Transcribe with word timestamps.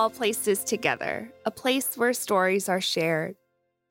All 0.00 0.08
Places 0.08 0.64
Together, 0.64 1.30
a 1.44 1.50
place 1.50 1.98
where 1.98 2.14
stories 2.14 2.70
are 2.70 2.80
shared. 2.80 3.36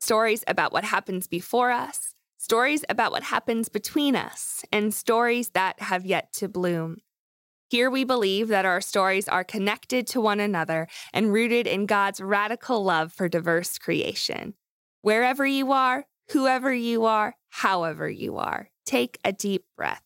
Stories 0.00 0.42
about 0.48 0.72
what 0.72 0.82
happens 0.82 1.28
before 1.28 1.70
us, 1.70 2.16
stories 2.36 2.84
about 2.88 3.12
what 3.12 3.22
happens 3.22 3.68
between 3.68 4.16
us, 4.16 4.64
and 4.72 4.92
stories 4.92 5.50
that 5.50 5.80
have 5.80 6.04
yet 6.04 6.32
to 6.32 6.48
bloom. 6.48 6.96
Here 7.68 7.88
we 7.88 8.02
believe 8.02 8.48
that 8.48 8.64
our 8.64 8.80
stories 8.80 9.28
are 9.28 9.44
connected 9.44 10.08
to 10.08 10.20
one 10.20 10.40
another 10.40 10.88
and 11.12 11.32
rooted 11.32 11.68
in 11.68 11.86
God's 11.86 12.20
radical 12.20 12.82
love 12.82 13.12
for 13.12 13.28
diverse 13.28 13.78
creation. 13.78 14.54
Wherever 15.02 15.46
you 15.46 15.70
are, 15.70 16.06
whoever 16.32 16.74
you 16.74 17.04
are, 17.04 17.36
however 17.50 18.10
you 18.10 18.36
are, 18.36 18.68
take 18.84 19.16
a 19.24 19.30
deep 19.32 19.64
breath. 19.76 20.02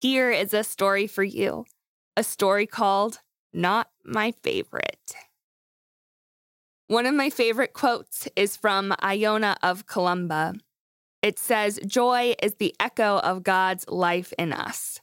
Here 0.00 0.30
is 0.30 0.54
a 0.54 0.62
story 0.62 1.08
for 1.08 1.24
you, 1.24 1.64
a 2.16 2.22
story 2.22 2.68
called 2.68 3.18
Not 3.52 3.88
My 4.04 4.30
Favorite. 4.30 5.16
One 6.86 7.04
of 7.04 7.16
my 7.16 7.30
favorite 7.30 7.72
quotes 7.72 8.28
is 8.36 8.56
from 8.56 8.94
Iona 9.02 9.56
of 9.60 9.86
Columba. 9.86 10.54
It 11.20 11.36
says, 11.36 11.80
Joy 11.84 12.36
is 12.40 12.54
the 12.54 12.76
echo 12.78 13.18
of 13.18 13.42
God's 13.42 13.88
life 13.88 14.32
in 14.38 14.52
us. 14.52 15.00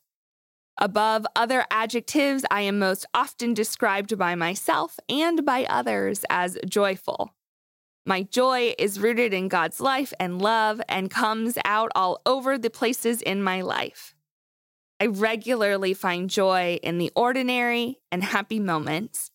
Above 0.78 1.28
other 1.36 1.66
adjectives, 1.70 2.46
I 2.50 2.62
am 2.62 2.80
most 2.80 3.06
often 3.14 3.54
described 3.54 4.18
by 4.18 4.36
myself 4.36 4.98
and 5.10 5.46
by 5.46 5.66
others 5.66 6.24
as 6.30 6.58
joyful. 6.66 7.32
My 8.06 8.24
joy 8.24 8.74
is 8.80 9.02
rooted 9.02 9.34
in 9.34 9.50
God's 9.50 9.82
life 9.82 10.14
and 10.22 10.42
love 10.42 10.82
and 10.88 11.12
comes 11.12 11.58
out 11.66 11.92
all 11.96 12.22
over 12.26 12.58
the 12.58 12.70
places 12.70 13.22
in 13.22 13.44
my 13.44 13.60
life. 13.60 14.15
I 15.00 15.08
regularly 15.08 15.94
find 15.94 16.30
joy 16.30 16.80
in 16.82 16.98
the 16.98 17.12
ordinary 17.16 18.00
and 18.12 18.24
happy 18.24 18.60
moments, 18.60 19.30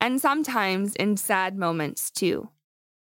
and 0.00 0.20
sometimes 0.20 0.94
in 0.94 1.16
sad 1.16 1.56
moments 1.56 2.10
too. 2.10 2.50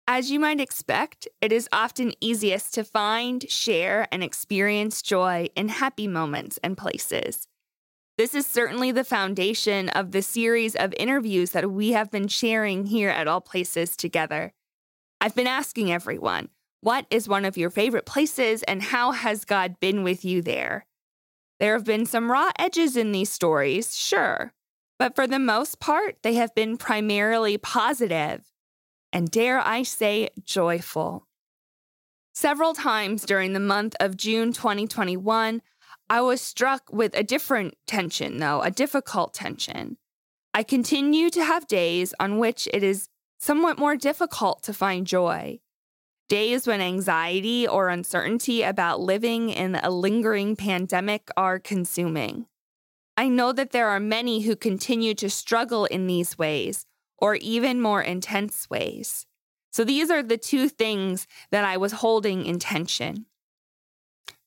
As 0.06 0.30
you 0.30 0.39
might 0.39 0.61
expect, 0.61 1.27
it 1.41 1.52
is 1.52 1.69
often 1.72 2.12
easiest 2.20 2.74
to 2.74 2.84
find, 2.84 3.48
share, 3.50 4.06
and 4.12 4.22
experience 4.22 5.02
joy 5.02 5.48
in 5.56 5.69
happy 5.69 6.06
moments 6.06 6.58
and 6.62 6.77
places. 6.77 7.48
This 8.19 8.34
is 8.34 8.47
certainly 8.47 8.92
the 8.92 9.02
foundation 9.02 9.89
of 9.89 10.12
the 10.12 10.22
series 10.22 10.77
of 10.77 10.94
interviews 10.97 11.50
that 11.50 11.72
we 11.72 11.92
have 11.92 12.11
been 12.11 12.28
sharing 12.28 12.86
here 12.86 13.11
at 13.11 13.27
All 13.27 13.41
Places 13.41 13.97
together. 13.97 14.52
I've 15.20 15.34
been 15.34 15.47
asking 15.47 15.91
everyone, 15.91 16.50
what 16.83 17.06
is 17.11 17.27
one 17.27 17.44
of 17.44 17.56
your 17.56 17.70
favorite 17.70 18.06
places 18.06 18.62
and 18.62 18.83
how 18.83 19.12
has 19.12 19.44
God 19.44 19.80
been 19.80 20.02
with 20.02 20.24
you 20.24 20.41
there? 20.41 20.86
There 21.58 21.72
have 21.72 21.84
been 21.84 22.06
some 22.06 22.30
raw 22.30 22.50
edges 22.58 22.96
in 22.96 23.12
these 23.12 23.30
stories, 23.30 23.96
sure, 23.96 24.52
but 24.98 25.14
for 25.14 25.27
the 25.27 25.39
most 25.39 25.80
part, 25.80 26.17
they 26.22 26.34
have 26.34 26.55
been 26.55 26.77
primarily 26.77 27.56
positive 27.56 28.44
and, 29.12 29.30
dare 29.30 29.61
I 29.61 29.83
say, 29.83 30.28
joyful. 30.45 31.27
Several 32.34 32.74
times 32.74 33.24
during 33.24 33.55
the 33.55 33.61
month 33.61 33.96
of 33.98 34.16
June 34.16 34.52
2021, 34.52 35.62
I 36.11 36.20
was 36.20 36.42
struck 36.42 36.92
with 36.92 37.16
a 37.16 37.22
different 37.22 37.74
tension, 37.86 38.39
though, 38.39 38.61
a 38.61 38.70
difficult 38.70 39.33
tension. 39.33 39.96
I 40.52 40.62
continue 40.62 41.30
to 41.30 41.42
have 41.42 41.66
days 41.66 42.14
on 42.20 42.39
which 42.39 42.68
it 42.72 42.83
is 42.83 43.08
somewhat 43.39 43.78
more 43.78 43.96
difficult 43.96 44.62
to 44.64 44.72
find 44.72 45.06
joy 45.06 45.61
days 46.29 46.67
when 46.67 46.81
anxiety 46.81 47.67
or 47.67 47.89
uncertainty 47.89 48.63
about 48.63 49.01
living 49.01 49.51
in 49.51 49.77
a 49.77 49.91
lingering 49.91 50.57
pandemic 50.57 51.29
are 51.37 51.59
consuming. 51.59 52.47
I 53.17 53.29
know 53.29 53.53
that 53.53 53.70
there 53.70 53.89
are 53.89 54.01
many 54.01 54.42
who 54.42 54.57
continue 54.57 55.14
to 55.14 55.31
struggle 55.31 55.87
in 55.87 56.07
these 56.07 56.37
ways, 56.37 56.85
or 57.19 57.37
even 57.37 57.81
more 57.81 58.03
intense 58.03 58.69
ways. 58.69 59.27
So 59.73 59.85
these 59.85 60.11
are 60.11 60.23
the 60.23 60.39
two 60.39 60.69
things 60.69 61.27
that 61.51 61.64
I 61.64 61.77
was 61.77 61.92
holding 61.92 62.45
in 62.45 62.58
tension. 62.58 63.27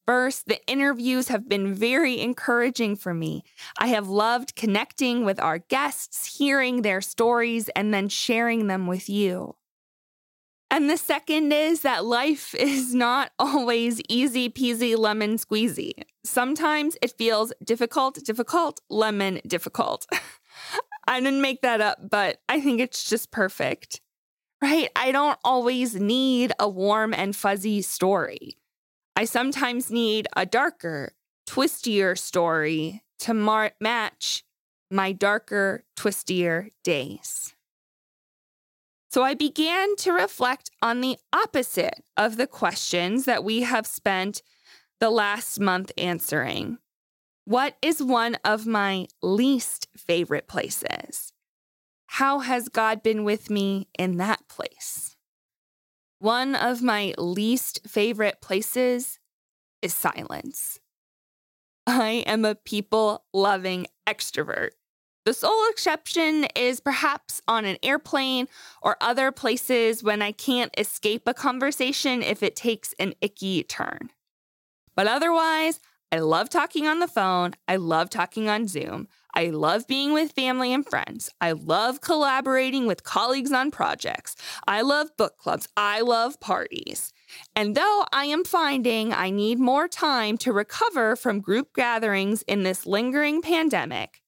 First, 0.05 0.47
the 0.47 0.59
interviews 0.65 1.27
have 1.27 1.47
been 1.47 1.71
very 1.71 2.19
encouraging 2.19 2.95
for 2.95 3.13
me. 3.13 3.43
I 3.77 3.87
have 3.87 4.07
loved 4.07 4.55
connecting 4.55 5.23
with 5.23 5.39
our 5.39 5.59
guests, 5.59 6.37
hearing 6.37 6.81
their 6.81 6.99
stories, 6.99 7.69
and 7.75 7.93
then 7.93 8.09
sharing 8.09 8.65
them 8.65 8.87
with 8.87 9.07
you. 9.07 9.55
And 10.71 10.89
the 10.89 10.97
second 10.97 11.51
is 11.51 11.81
that 11.81 12.05
life 12.05 12.53
is 12.59 12.93
not 12.93 13.31
always 13.39 14.01
easy 14.07 14.49
peasy 14.49 14.97
lemon 14.97 15.37
squeezy. 15.37 15.93
Sometimes 16.23 16.97
it 17.01 17.17
feels 17.17 17.53
difficult, 17.63 18.23
difficult, 18.23 18.81
lemon 18.89 19.41
difficult. 19.47 20.05
I 21.07 21.19
didn't 21.19 21.41
make 21.41 21.61
that 21.61 21.81
up, 21.81 22.09
but 22.09 22.41
I 22.47 22.61
think 22.61 22.79
it's 22.79 23.09
just 23.09 23.31
perfect. 23.31 24.01
Right? 24.61 24.89
I 24.95 25.11
don't 25.11 25.39
always 25.43 25.95
need 25.95 26.51
a 26.59 26.67
warm 26.67 27.13
and 27.13 27.35
fuzzy 27.35 27.81
story. 27.81 28.57
I 29.15 29.25
sometimes 29.25 29.89
need 29.89 30.27
a 30.35 30.45
darker, 30.45 31.13
twistier 31.47 32.17
story 32.17 33.01
to 33.19 33.33
mar- 33.33 33.71
match 33.79 34.43
my 34.91 35.13
darker, 35.13 35.85
twistier 35.95 36.69
days. 36.83 37.53
So 39.09 39.23
I 39.23 39.33
began 39.33 39.95
to 39.97 40.13
reflect 40.13 40.69
on 40.83 41.01
the 41.01 41.17
opposite 41.33 42.03
of 42.15 42.37
the 42.37 42.45
questions 42.45 43.25
that 43.25 43.43
we 43.43 43.61
have 43.61 43.87
spent 43.87 44.43
the 44.99 45.09
last 45.09 45.59
month 45.59 45.91
answering. 45.97 46.77
What 47.45 47.75
is 47.81 48.03
one 48.03 48.35
of 48.45 48.67
my 48.67 49.07
least 49.23 49.87
favorite 49.97 50.47
places? 50.47 51.33
How 52.05 52.39
has 52.39 52.69
God 52.69 53.01
been 53.01 53.23
with 53.23 53.49
me 53.49 53.87
in 53.97 54.17
that 54.17 54.47
place? 54.47 55.15
One 56.19 56.53
of 56.53 56.83
my 56.83 57.15
least 57.17 57.79
favorite 57.87 58.41
places 58.41 59.17
is 59.81 59.95
silence. 59.95 60.79
I 61.87 62.23
am 62.27 62.45
a 62.45 62.53
people 62.53 63.23
loving 63.33 63.87
extrovert. 64.07 64.71
The 65.29 65.33
sole 65.33 65.69
exception 65.69 66.45
is 66.55 66.79
perhaps 66.79 67.39
on 67.47 67.63
an 67.65 67.77
airplane 67.83 68.47
or 68.81 68.97
other 68.99 69.31
places 69.31 70.01
when 70.01 70.23
I 70.23 70.31
can't 70.31 70.73
escape 70.75 71.27
a 71.27 71.35
conversation 71.35 72.23
if 72.23 72.41
it 72.41 72.55
takes 72.55 72.95
an 72.97 73.13
icky 73.21 73.61
turn. 73.61 74.09
But 74.95 75.05
otherwise, 75.05 75.81
I 76.11 76.17
love 76.17 76.49
talking 76.49 76.87
on 76.87 76.97
the 76.97 77.07
phone. 77.07 77.53
I 77.67 77.75
love 77.75 78.09
talking 78.09 78.49
on 78.49 78.67
Zoom. 78.67 79.07
I 79.35 79.51
love 79.51 79.85
being 79.85 80.13
with 80.13 80.31
family 80.31 80.73
and 80.73 80.83
friends. 80.83 81.29
I 81.39 81.51
love 81.51 82.01
collaborating 82.01 82.87
with 82.87 83.03
colleagues 83.03 83.51
on 83.51 83.69
projects. 83.69 84.35
I 84.67 84.81
love 84.81 85.15
book 85.15 85.37
clubs. 85.37 85.67
I 85.77 86.01
love 86.01 86.39
parties. 86.39 87.13
And 87.55 87.75
though 87.75 88.03
I 88.11 88.25
am 88.25 88.43
finding 88.43 89.13
I 89.13 89.29
need 89.29 89.59
more 89.59 89.87
time 89.87 90.39
to 90.39 90.51
recover 90.51 91.15
from 91.15 91.39
group 91.39 91.75
gatherings 91.75 92.41
in 92.47 92.63
this 92.63 92.87
lingering 92.87 93.43
pandemic, 93.43 94.23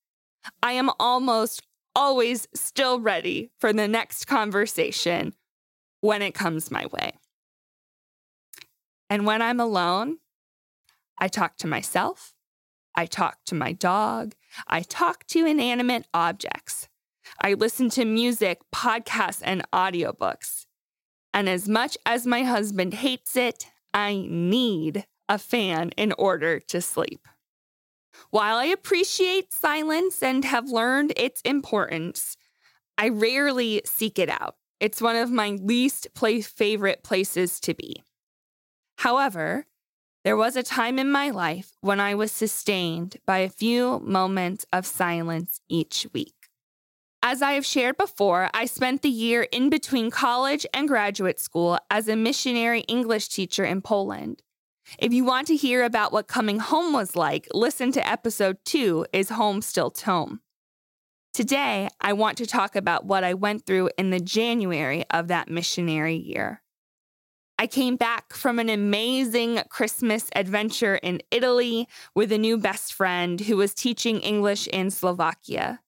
I 0.61 0.73
am 0.73 0.89
almost 0.99 1.61
always 1.95 2.47
still 2.53 2.99
ready 2.99 3.51
for 3.59 3.73
the 3.73 3.88
next 3.88 4.25
conversation 4.25 5.33
when 6.01 6.21
it 6.21 6.33
comes 6.33 6.71
my 6.71 6.85
way. 6.88 7.13
And 9.09 9.25
when 9.25 9.41
I'm 9.41 9.59
alone, 9.59 10.17
I 11.17 11.27
talk 11.27 11.57
to 11.57 11.67
myself, 11.67 12.33
I 12.95 13.05
talk 13.05 13.39
to 13.45 13.55
my 13.55 13.73
dog, 13.73 14.33
I 14.67 14.81
talk 14.81 15.27
to 15.27 15.45
inanimate 15.45 16.07
objects. 16.13 16.87
I 17.41 17.53
listen 17.53 17.89
to 17.91 18.05
music, 18.05 18.59
podcasts, 18.73 19.41
and 19.44 19.63
audiobooks. 19.71 20.65
And 21.33 21.47
as 21.47 21.69
much 21.69 21.97
as 22.05 22.25
my 22.25 22.44
husband 22.44 22.95
hates 22.95 23.35
it, 23.35 23.65
I 23.94 24.25
need 24.27 25.05
a 25.29 25.37
fan 25.37 25.91
in 25.97 26.13
order 26.17 26.59
to 26.59 26.81
sleep. 26.81 27.27
While 28.29 28.57
I 28.57 28.65
appreciate 28.65 29.53
silence 29.53 30.21
and 30.23 30.45
have 30.45 30.69
learned 30.69 31.13
its 31.18 31.41
importance, 31.41 32.38
I 32.97 33.09
rarely 33.09 33.81
seek 33.85 34.19
it 34.19 34.29
out. 34.29 34.56
It's 34.79 35.01
one 35.01 35.15
of 35.15 35.31
my 35.31 35.57
least 35.62 36.07
play- 36.13 36.41
favorite 36.41 37.03
places 37.03 37.59
to 37.62 37.73
be. 37.73 38.03
However, 38.97 39.65
there 40.23 40.38
was 40.38 40.56
a 40.56 40.63
time 40.63 41.00
in 41.00 41.12
my 41.12 41.31
life 41.31 41.71
when 41.81 42.00
I 42.00 42.13
was 42.13 42.31
sustained 42.31 43.18
by 43.25 43.39
a 43.39 43.50
few 43.50 44.00
moments 44.00 44.65
of 44.71 44.85
silence 44.85 45.62
each 45.68 46.07
week. 46.13 46.35
As 47.23 47.41
I 47.41 47.53
have 47.53 47.65
shared 47.65 47.97
before, 47.97 48.50
I 48.53 48.65
spent 48.65 49.01
the 49.01 49.09
year 49.09 49.44
in 49.51 49.69
between 49.69 50.09
college 50.09 50.65
and 50.73 50.88
graduate 50.88 51.39
school 51.39 51.77
as 51.89 52.07
a 52.07 52.15
missionary 52.15 52.81
English 52.81 53.29
teacher 53.29 53.63
in 53.63 53.81
Poland. 53.81 54.41
If 54.99 55.13
you 55.13 55.23
want 55.23 55.47
to 55.47 55.55
hear 55.55 55.83
about 55.83 56.11
what 56.11 56.27
coming 56.27 56.59
home 56.59 56.93
was 56.93 57.15
like, 57.15 57.47
listen 57.53 57.91
to 57.93 58.07
episode 58.07 58.57
two 58.65 59.05
Is 59.13 59.29
Home 59.29 59.61
Still 59.61 59.93
Home? 60.05 60.41
Today, 61.33 61.88
I 62.01 62.11
want 62.13 62.38
to 62.39 62.45
talk 62.45 62.75
about 62.75 63.05
what 63.05 63.23
I 63.23 63.33
went 63.33 63.65
through 63.65 63.89
in 63.97 64.09
the 64.09 64.19
January 64.19 65.05
of 65.09 65.29
that 65.29 65.49
missionary 65.49 66.15
year. 66.15 66.61
I 67.57 67.67
came 67.67 67.95
back 67.95 68.33
from 68.33 68.59
an 68.59 68.69
amazing 68.69 69.61
Christmas 69.69 70.29
adventure 70.35 70.95
in 70.95 71.21
Italy 71.31 71.87
with 72.13 72.31
a 72.33 72.37
new 72.37 72.57
best 72.57 72.94
friend 72.94 73.39
who 73.39 73.55
was 73.55 73.73
teaching 73.73 74.19
English 74.19 74.67
in 74.67 74.91
Slovakia. 74.91 75.79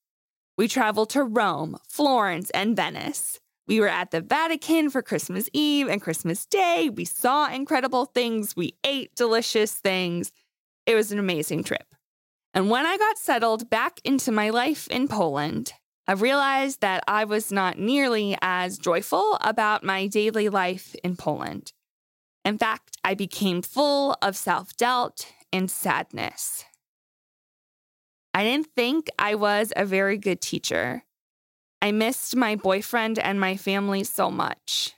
We 0.56 0.66
traveled 0.66 1.10
to 1.10 1.24
Rome, 1.24 1.76
Florence, 1.86 2.48
and 2.50 2.74
Venice. 2.74 3.40
We 3.66 3.80
were 3.80 3.88
at 3.88 4.10
the 4.10 4.20
Vatican 4.20 4.90
for 4.90 5.00
Christmas 5.00 5.48
Eve 5.52 5.88
and 5.88 6.02
Christmas 6.02 6.44
Day. 6.44 6.90
We 6.94 7.04
saw 7.06 7.48
incredible 7.48 8.04
things. 8.04 8.54
We 8.54 8.74
ate 8.84 9.14
delicious 9.14 9.72
things. 9.72 10.32
It 10.86 10.94
was 10.94 11.12
an 11.12 11.18
amazing 11.18 11.64
trip. 11.64 11.94
And 12.52 12.68
when 12.68 12.84
I 12.84 12.98
got 12.98 13.18
settled 13.18 13.70
back 13.70 14.00
into 14.04 14.30
my 14.30 14.50
life 14.50 14.86
in 14.88 15.08
Poland, 15.08 15.72
I 16.06 16.12
realized 16.12 16.82
that 16.82 17.02
I 17.08 17.24
was 17.24 17.50
not 17.50 17.78
nearly 17.78 18.36
as 18.42 18.78
joyful 18.78 19.38
about 19.40 19.82
my 19.82 20.06
daily 20.06 20.50
life 20.50 20.94
in 21.02 21.16
Poland. 21.16 21.72
In 22.44 22.58
fact, 22.58 22.98
I 23.02 23.14
became 23.14 23.62
full 23.62 24.16
of 24.20 24.36
self 24.36 24.76
doubt 24.76 25.26
and 25.50 25.70
sadness. 25.70 26.64
I 28.34 28.44
didn't 28.44 28.68
think 28.76 29.08
I 29.18 29.34
was 29.36 29.72
a 29.74 29.86
very 29.86 30.18
good 30.18 30.42
teacher. 30.42 31.04
I 31.84 31.92
missed 31.92 32.34
my 32.34 32.56
boyfriend 32.56 33.18
and 33.18 33.38
my 33.38 33.58
family 33.58 34.04
so 34.04 34.30
much. 34.30 34.94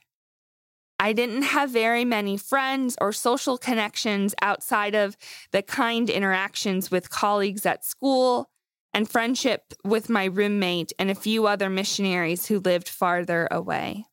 I 1.01 1.13
didn't 1.15 1.43
have 1.43 1.71
very 1.71 2.05
many 2.05 2.37
friends 2.37 2.97
or 3.01 3.13
social 3.13 3.59
connections 3.59 4.37
outside 4.41 4.95
of 4.95 5.17
the 5.51 5.63
kind 5.63 6.09
interactions 6.09 6.89
with 6.89 7.11
colleagues 7.11 7.67
at 7.67 7.85
school 7.85 8.51
and 8.95 9.11
friendship 9.11 9.75
with 9.83 10.09
my 10.09 10.27
roommate 10.27 10.93
and 10.97 11.11
a 11.11 11.17
few 11.17 11.49
other 11.49 11.69
missionaries 11.69 12.47
who 12.47 12.61
lived 12.61 12.89
farther 12.89 13.49
away. 13.51 14.07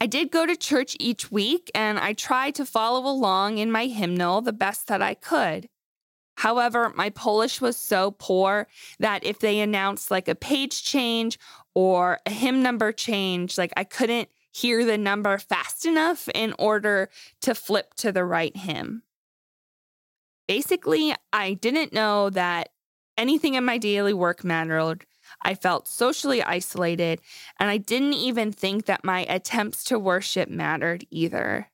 I 0.00 0.06
did 0.06 0.30
go 0.30 0.46
to 0.46 0.56
church 0.56 0.96
each 0.98 1.30
week 1.30 1.70
and 1.74 1.98
I 1.98 2.14
tried 2.14 2.54
to 2.54 2.64
follow 2.64 3.06
along 3.06 3.58
in 3.58 3.70
my 3.70 3.84
hymnal 3.84 4.40
the 4.40 4.54
best 4.54 4.86
that 4.86 5.02
I 5.02 5.12
could. 5.12 5.68
However, 6.36 6.92
my 6.94 7.10
Polish 7.10 7.60
was 7.60 7.76
so 7.76 8.10
poor 8.12 8.66
that 8.98 9.24
if 9.24 9.38
they 9.38 9.60
announced 9.60 10.10
like 10.10 10.28
a 10.28 10.34
page 10.34 10.82
change 10.82 11.38
or 11.74 12.18
a 12.26 12.30
hymn 12.30 12.62
number 12.62 12.92
change, 12.92 13.56
like 13.56 13.72
I 13.76 13.84
couldn't 13.84 14.28
hear 14.50 14.84
the 14.84 14.98
number 14.98 15.38
fast 15.38 15.84
enough 15.86 16.28
in 16.34 16.54
order 16.58 17.08
to 17.40 17.54
flip 17.54 17.94
to 17.94 18.12
the 18.12 18.24
right 18.24 18.56
hymn. 18.56 19.02
Basically, 20.46 21.14
I 21.32 21.54
didn't 21.54 21.92
know 21.92 22.30
that 22.30 22.70
anything 23.16 23.54
in 23.54 23.64
my 23.64 23.78
daily 23.78 24.12
work 24.12 24.44
mattered. 24.44 25.06
I 25.42 25.54
felt 25.54 25.88
socially 25.88 26.42
isolated, 26.42 27.20
and 27.58 27.70
I 27.70 27.78
didn't 27.78 28.14
even 28.14 28.52
think 28.52 28.86
that 28.86 29.04
my 29.04 29.24
attempts 29.28 29.84
to 29.84 29.98
worship 29.98 30.48
mattered 30.48 31.06
either. 31.10 31.70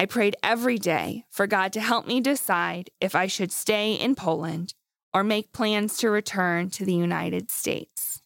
I 0.00 0.06
prayed 0.06 0.34
every 0.42 0.78
day 0.78 1.26
for 1.28 1.46
God 1.46 1.74
to 1.74 1.80
help 1.82 2.06
me 2.06 2.22
decide 2.22 2.88
if 3.02 3.14
I 3.14 3.26
should 3.26 3.52
stay 3.52 3.92
in 3.92 4.14
Poland 4.14 4.72
or 5.12 5.22
make 5.22 5.52
plans 5.52 5.98
to 5.98 6.08
return 6.08 6.70
to 6.70 6.86
the 6.86 6.94
United 6.94 7.50
States. 7.50 8.22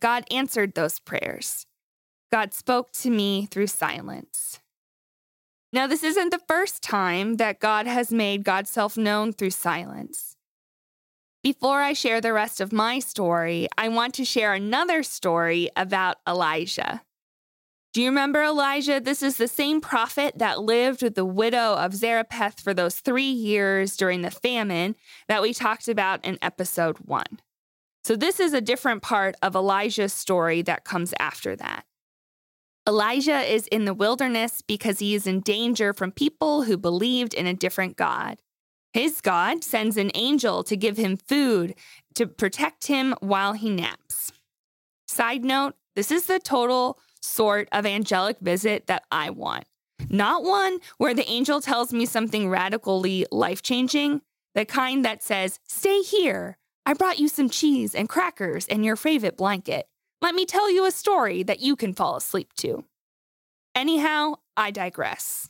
God 0.00 0.24
answered 0.30 0.74
those 0.74 0.98
prayers. 0.98 1.66
God 2.32 2.54
spoke 2.54 2.90
to 2.92 3.10
me 3.10 3.44
through 3.44 3.66
silence. 3.66 4.60
Now, 5.74 5.86
this 5.86 6.02
isn't 6.02 6.30
the 6.30 6.40
first 6.48 6.82
time 6.82 7.36
that 7.36 7.60
God 7.60 7.86
has 7.86 8.10
made 8.10 8.42
God's 8.42 8.70
self 8.70 8.96
known 8.96 9.34
through 9.34 9.50
silence. 9.50 10.36
Before 11.42 11.82
I 11.82 11.92
share 11.92 12.22
the 12.22 12.32
rest 12.32 12.62
of 12.62 12.72
my 12.72 12.98
story, 12.98 13.68
I 13.76 13.90
want 13.90 14.14
to 14.14 14.24
share 14.24 14.54
another 14.54 15.02
story 15.02 15.68
about 15.76 16.16
Elijah. 16.26 17.02
Do 17.94 18.02
you 18.02 18.10
remember 18.10 18.42
Elijah? 18.42 19.00
This 19.00 19.22
is 19.22 19.38
the 19.38 19.48
same 19.48 19.80
prophet 19.80 20.34
that 20.36 20.60
lived 20.60 21.02
with 21.02 21.14
the 21.14 21.24
widow 21.24 21.74
of 21.74 21.94
Zarephath 21.94 22.60
for 22.60 22.74
those 22.74 23.00
three 23.00 23.30
years 23.30 23.96
during 23.96 24.20
the 24.20 24.30
famine 24.30 24.94
that 25.26 25.40
we 25.40 25.54
talked 25.54 25.88
about 25.88 26.24
in 26.24 26.38
episode 26.42 26.98
one. 26.98 27.40
So, 28.04 28.14
this 28.14 28.40
is 28.40 28.52
a 28.52 28.60
different 28.60 29.02
part 29.02 29.36
of 29.42 29.56
Elijah's 29.56 30.12
story 30.12 30.62
that 30.62 30.84
comes 30.84 31.14
after 31.18 31.56
that. 31.56 31.84
Elijah 32.86 33.40
is 33.40 33.66
in 33.66 33.84
the 33.84 33.94
wilderness 33.94 34.62
because 34.62 34.98
he 34.98 35.14
is 35.14 35.26
in 35.26 35.40
danger 35.40 35.92
from 35.92 36.12
people 36.12 36.62
who 36.62 36.76
believed 36.76 37.34
in 37.34 37.46
a 37.46 37.54
different 37.54 37.96
God. 37.96 38.38
His 38.92 39.20
God 39.20 39.62
sends 39.64 39.96
an 39.96 40.10
angel 40.14 40.62
to 40.64 40.76
give 40.76 40.96
him 40.96 41.16
food 41.16 41.74
to 42.14 42.26
protect 42.26 42.86
him 42.86 43.14
while 43.20 43.52
he 43.54 43.70
naps. 43.70 44.32
Side 45.06 45.44
note 45.44 45.74
this 45.96 46.10
is 46.10 46.26
the 46.26 46.38
total 46.38 46.98
sort 47.20 47.68
of 47.72 47.86
angelic 47.86 48.38
visit 48.40 48.86
that 48.86 49.04
I 49.10 49.30
want. 49.30 49.64
Not 50.08 50.44
one 50.44 50.78
where 50.98 51.14
the 51.14 51.28
angel 51.28 51.60
tells 51.60 51.92
me 51.92 52.06
something 52.06 52.48
radically 52.48 53.26
life 53.30 53.62
changing, 53.62 54.22
the 54.54 54.64
kind 54.64 55.04
that 55.04 55.22
says, 55.22 55.58
Stay 55.66 56.00
here. 56.00 56.56
I 56.86 56.94
brought 56.94 57.18
you 57.18 57.28
some 57.28 57.50
cheese 57.50 57.94
and 57.94 58.08
crackers 58.08 58.66
and 58.66 58.84
your 58.84 58.96
favorite 58.96 59.36
blanket. 59.36 59.86
Let 60.22 60.34
me 60.34 60.46
tell 60.46 60.70
you 60.70 60.86
a 60.86 60.90
story 60.90 61.42
that 61.42 61.60
you 61.60 61.76
can 61.76 61.92
fall 61.92 62.16
asleep 62.16 62.52
to. 62.58 62.84
Anyhow, 63.74 64.36
I 64.56 64.70
digress. 64.70 65.48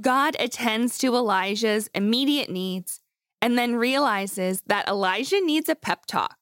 God 0.00 0.34
attends 0.40 0.98
to 0.98 1.14
Elijah's 1.14 1.88
immediate 1.94 2.50
needs 2.50 3.00
and 3.40 3.56
then 3.56 3.76
realizes 3.76 4.62
that 4.66 4.88
Elijah 4.88 5.40
needs 5.40 5.68
a 5.68 5.74
pep 5.74 6.06
talk. 6.06 6.36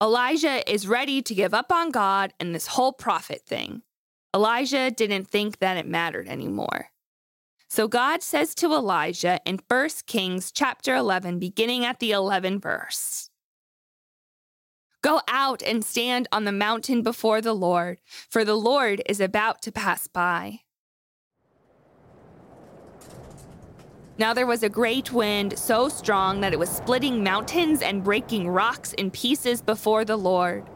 Elijah 0.00 0.62
is 0.72 0.86
ready 0.86 1.20
to 1.22 1.34
give 1.34 1.52
up 1.52 1.72
on 1.72 1.90
God 1.90 2.32
and 2.38 2.54
this 2.54 2.68
whole 2.68 2.92
prophet 2.92 3.42
thing. 3.44 3.82
Elijah 4.32 4.92
didn't 4.92 5.26
think 5.26 5.58
that 5.58 5.76
it 5.76 5.88
mattered 5.88 6.28
anymore. 6.28 6.90
So 7.68 7.88
God 7.88 8.22
says 8.22 8.54
to 8.56 8.72
Elijah 8.72 9.40
in 9.44 9.58
1 9.66 9.88
Kings 10.06 10.52
chapter 10.52 10.94
11 10.94 11.40
beginning 11.40 11.84
at 11.84 11.98
the 11.98 12.12
11th 12.12 12.62
verse. 12.62 13.30
Go 15.02 15.20
out 15.28 15.62
and 15.62 15.84
stand 15.84 16.28
on 16.30 16.44
the 16.44 16.52
mountain 16.52 17.02
before 17.02 17.40
the 17.40 17.52
Lord, 17.52 17.98
for 18.28 18.44
the 18.44 18.56
Lord 18.56 19.02
is 19.06 19.20
about 19.20 19.62
to 19.62 19.72
pass 19.72 20.06
by. 20.06 20.60
Now 24.18 24.34
there 24.34 24.46
was 24.46 24.64
a 24.64 24.68
great 24.68 25.12
wind, 25.12 25.56
so 25.56 25.88
strong 25.88 26.40
that 26.40 26.52
it 26.52 26.58
was 26.58 26.68
splitting 26.68 27.22
mountains 27.22 27.82
and 27.82 28.02
breaking 28.02 28.48
rocks 28.48 28.92
in 28.94 29.12
pieces 29.12 29.62
before 29.62 30.04
the 30.04 30.16
Lord. 30.16 30.68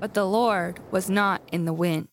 But 0.00 0.14
the 0.14 0.24
Lord 0.24 0.80
was 0.90 1.10
not 1.10 1.42
in 1.52 1.66
the 1.66 1.74
wind. 1.74 2.08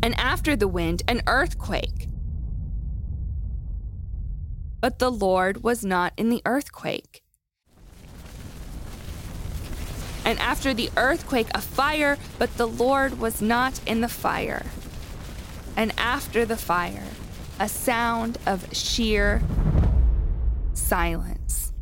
And 0.00 0.14
after 0.14 0.54
the 0.54 0.68
wind, 0.68 1.02
an 1.08 1.22
earthquake. 1.26 2.08
But 4.80 5.00
the 5.00 5.10
Lord 5.10 5.64
was 5.64 5.84
not 5.84 6.12
in 6.16 6.28
the 6.28 6.40
earthquake. 6.46 7.22
And 10.24 10.38
after 10.38 10.72
the 10.72 10.90
earthquake, 10.96 11.48
a 11.52 11.60
fire, 11.60 12.16
but 12.38 12.56
the 12.58 12.68
Lord 12.68 13.18
was 13.18 13.42
not 13.42 13.80
in 13.86 14.02
the 14.02 14.08
fire 14.08 14.64
and 15.76 15.92
after 15.98 16.44
the 16.44 16.56
fire, 16.56 17.08
a 17.58 17.68
sound 17.68 18.38
of 18.46 18.74
sheer 18.74 19.42
silence. 20.72 21.72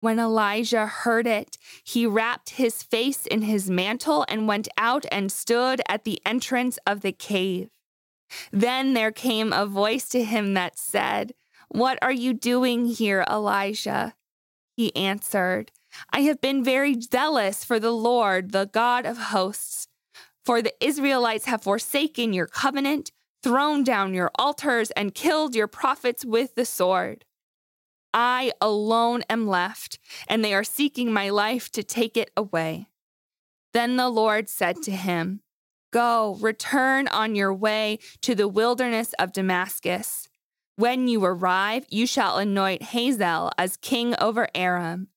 When 0.00 0.18
Elijah 0.18 0.86
heard 0.86 1.28
it, 1.28 1.58
he 1.84 2.06
wrapped 2.06 2.50
his 2.50 2.82
face 2.82 3.24
in 3.24 3.42
his 3.42 3.70
mantle 3.70 4.26
and 4.28 4.48
went 4.48 4.66
out 4.76 5.06
and 5.12 5.30
stood 5.30 5.80
at 5.88 6.02
the 6.02 6.20
entrance 6.26 6.76
of 6.84 7.02
the 7.02 7.12
cave. 7.12 7.68
Then 8.50 8.94
there 8.94 9.12
came 9.12 9.52
a 9.52 9.64
voice 9.64 10.08
to 10.08 10.24
him 10.24 10.54
that 10.54 10.76
said, 10.76 11.34
What 11.68 12.00
are 12.02 12.12
you 12.12 12.32
doing 12.32 12.86
here, 12.86 13.24
Elijah? 13.30 14.14
He 14.76 14.94
answered, 14.96 15.70
I 16.12 16.20
have 16.22 16.40
been 16.40 16.64
very 16.64 17.00
zealous 17.00 17.64
for 17.64 17.78
the 17.78 17.92
Lord, 17.92 18.52
the 18.52 18.66
God 18.66 19.06
of 19.06 19.18
hosts. 19.18 19.88
For 20.44 20.60
the 20.60 20.74
Israelites 20.84 21.44
have 21.44 21.62
forsaken 21.62 22.32
your 22.32 22.46
covenant, 22.46 23.12
thrown 23.42 23.84
down 23.84 24.14
your 24.14 24.30
altars, 24.36 24.90
and 24.92 25.14
killed 25.14 25.54
your 25.54 25.68
prophets 25.68 26.24
with 26.24 26.54
the 26.54 26.64
sword. 26.64 27.24
I 28.12 28.52
alone 28.60 29.22
am 29.30 29.46
left, 29.46 29.98
and 30.28 30.44
they 30.44 30.52
are 30.52 30.64
seeking 30.64 31.12
my 31.12 31.30
life 31.30 31.70
to 31.72 31.82
take 31.82 32.16
it 32.16 32.30
away. 32.36 32.88
Then 33.72 33.96
the 33.96 34.10
Lord 34.10 34.48
said 34.48 34.82
to 34.82 34.90
him, 34.90 35.40
Go, 35.92 36.36
return 36.40 37.08
on 37.08 37.34
your 37.34 37.54
way 37.54 37.98
to 38.22 38.34
the 38.34 38.48
wilderness 38.48 39.14
of 39.18 39.32
Damascus. 39.32 40.28
When 40.76 41.06
you 41.06 41.24
arrive, 41.24 41.84
you 41.90 42.06
shall 42.06 42.38
anoint 42.38 42.82
Hazael 42.82 43.52
as 43.58 43.76
king 43.76 44.14
over 44.18 44.48
Aram 44.54 45.08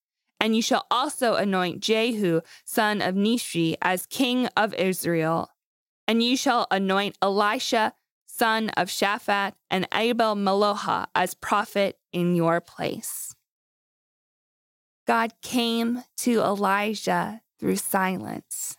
and 0.46 0.56
you 0.56 0.62
shall 0.62 0.86
also 0.92 1.34
anoint 1.34 1.80
Jehu, 1.80 2.42
son 2.66 3.02
of 3.02 3.16
Nimshi, 3.16 3.78
as 3.82 4.06
king 4.06 4.46
of 4.56 4.76
Israel. 4.76 5.50
And 6.08 6.22
you 6.22 6.38
shall 6.38 6.68
anoint 6.70 7.18
Elisha, 7.20 7.96
son 8.28 8.70
of 8.78 8.90
Shaphat, 8.90 9.54
and 9.72 9.88
Abel 9.92 10.36
Meholah 10.36 11.08
as 11.16 11.34
prophet 11.34 11.98
in 12.14 12.36
your 12.36 12.62
place. 12.62 13.34
God 15.08 15.34
came 15.42 16.04
to 16.18 16.42
Elijah 16.42 17.42
through 17.60 17.78
silence. 17.78 18.78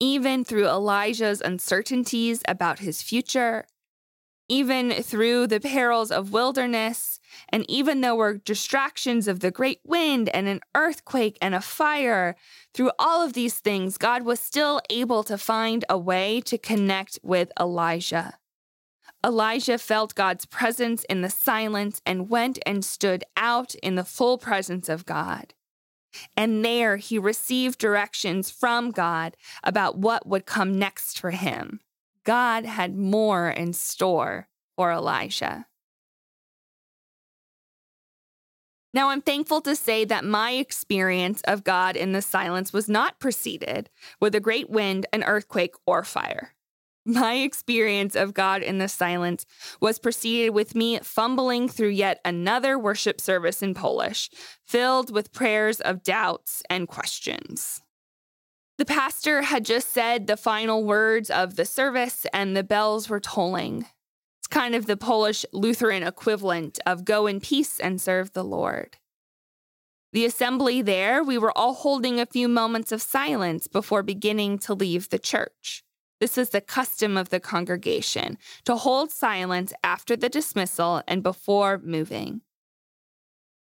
Even 0.00 0.46
through 0.46 0.66
Elijah's 0.66 1.42
uncertainties 1.42 2.40
about 2.48 2.78
his 2.78 3.02
future, 3.02 3.66
even 4.50 4.90
through 4.90 5.46
the 5.46 5.60
perils 5.60 6.10
of 6.10 6.32
wilderness, 6.32 7.20
and 7.50 7.64
even 7.70 8.00
though 8.00 8.16
we're 8.16 8.34
distractions 8.34 9.28
of 9.28 9.38
the 9.38 9.52
great 9.52 9.80
wind 9.84 10.28
and 10.30 10.48
an 10.48 10.60
earthquake 10.74 11.38
and 11.40 11.54
a 11.54 11.60
fire, 11.60 12.34
through 12.74 12.90
all 12.98 13.24
of 13.24 13.32
these 13.32 13.60
things, 13.60 13.96
God 13.96 14.24
was 14.24 14.40
still 14.40 14.80
able 14.90 15.22
to 15.22 15.38
find 15.38 15.84
a 15.88 15.96
way 15.96 16.40
to 16.42 16.58
connect 16.58 17.20
with 17.22 17.52
Elijah. 17.58 18.34
Elijah 19.24 19.78
felt 19.78 20.16
God's 20.16 20.46
presence 20.46 21.04
in 21.04 21.20
the 21.20 21.30
silence 21.30 22.02
and 22.04 22.28
went 22.28 22.58
and 22.66 22.84
stood 22.84 23.22
out 23.36 23.76
in 23.76 23.94
the 23.94 24.04
full 24.04 24.36
presence 24.36 24.88
of 24.88 25.06
God. 25.06 25.54
And 26.36 26.64
there 26.64 26.96
he 26.96 27.18
received 27.18 27.78
directions 27.78 28.50
from 28.50 28.90
God 28.90 29.36
about 29.62 29.96
what 29.96 30.26
would 30.26 30.44
come 30.44 30.76
next 30.76 31.20
for 31.20 31.30
him. 31.30 31.80
God 32.24 32.64
had 32.64 32.96
more 32.96 33.48
in 33.50 33.72
store 33.72 34.48
for 34.76 34.92
Elijah. 34.92 35.66
Now, 38.92 39.10
I'm 39.10 39.22
thankful 39.22 39.60
to 39.62 39.76
say 39.76 40.04
that 40.04 40.24
my 40.24 40.52
experience 40.52 41.42
of 41.42 41.62
God 41.62 41.96
in 41.96 42.12
the 42.12 42.22
silence 42.22 42.72
was 42.72 42.88
not 42.88 43.20
preceded 43.20 43.88
with 44.20 44.34
a 44.34 44.40
great 44.40 44.68
wind, 44.68 45.06
an 45.12 45.22
earthquake, 45.22 45.74
or 45.86 46.02
fire. 46.02 46.54
My 47.06 47.34
experience 47.34 48.14
of 48.14 48.34
God 48.34 48.62
in 48.62 48.78
the 48.78 48.88
silence 48.88 49.46
was 49.80 49.98
preceded 49.98 50.50
with 50.50 50.74
me 50.74 50.98
fumbling 50.98 51.68
through 51.68 51.90
yet 51.90 52.20
another 52.24 52.78
worship 52.78 53.20
service 53.20 53.62
in 53.62 53.74
Polish, 53.74 54.28
filled 54.66 55.10
with 55.10 55.32
prayers 55.32 55.80
of 55.80 56.02
doubts 56.02 56.62
and 56.68 56.88
questions. 56.88 57.80
The 58.80 58.86
pastor 58.86 59.42
had 59.42 59.66
just 59.66 59.90
said 59.90 60.26
the 60.26 60.38
final 60.38 60.82
words 60.84 61.28
of 61.28 61.56
the 61.56 61.66
service, 61.66 62.24
and 62.32 62.56
the 62.56 62.64
bells 62.64 63.10
were 63.10 63.20
tolling. 63.20 63.84
It's 64.38 64.46
kind 64.48 64.74
of 64.74 64.86
the 64.86 64.96
Polish 64.96 65.44
Lutheran 65.52 66.02
equivalent 66.02 66.78
of 66.86 67.04
go 67.04 67.26
in 67.26 67.40
peace 67.40 67.78
and 67.78 68.00
serve 68.00 68.32
the 68.32 68.42
Lord. 68.42 68.96
The 70.14 70.24
assembly 70.24 70.80
there, 70.80 71.22
we 71.22 71.36
were 71.36 71.52
all 71.58 71.74
holding 71.74 72.18
a 72.18 72.24
few 72.24 72.48
moments 72.48 72.90
of 72.90 73.02
silence 73.02 73.66
before 73.68 74.02
beginning 74.02 74.58
to 74.60 74.72
leave 74.72 75.10
the 75.10 75.18
church. 75.18 75.84
This 76.18 76.38
is 76.38 76.48
the 76.48 76.62
custom 76.62 77.18
of 77.18 77.28
the 77.28 77.38
congregation 77.38 78.38
to 78.64 78.76
hold 78.76 79.10
silence 79.10 79.74
after 79.84 80.16
the 80.16 80.30
dismissal 80.30 81.02
and 81.06 81.22
before 81.22 81.76
moving. 81.84 82.40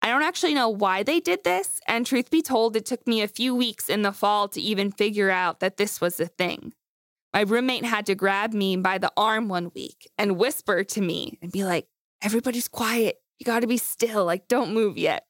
I 0.01 0.09
don't 0.09 0.23
actually 0.23 0.53
know 0.53 0.69
why 0.69 1.03
they 1.03 1.19
did 1.19 1.43
this, 1.43 1.81
and 1.87 2.05
truth 2.05 2.31
be 2.31 2.41
told, 2.41 2.75
it 2.75 2.85
took 2.85 3.05
me 3.05 3.21
a 3.21 3.27
few 3.27 3.53
weeks 3.53 3.89
in 3.89 4.01
the 4.01 4.13
fall 4.13 4.47
to 4.49 4.61
even 4.61 4.91
figure 4.91 5.29
out 5.29 5.59
that 5.59 5.77
this 5.77 5.99
was 5.99 6.19
a 6.19 6.27
thing. 6.27 6.73
My 7.33 7.41
roommate 7.41 7.85
had 7.85 8.05
to 8.07 8.15
grab 8.15 8.53
me 8.53 8.77
by 8.77 8.97
the 8.97 9.11
arm 9.17 9.49
one 9.49 9.71
week 9.75 10.09
and 10.17 10.37
whisper 10.37 10.83
to 10.83 11.01
me 11.01 11.37
and 11.41 11.51
be 11.51 11.63
like, 11.63 11.87
Everybody's 12.21 12.67
quiet. 12.67 13.21
You 13.37 13.45
got 13.45 13.61
to 13.61 13.67
be 13.67 13.77
still. 13.77 14.25
Like, 14.25 14.47
don't 14.47 14.73
move 14.73 14.97
yet. 14.97 15.25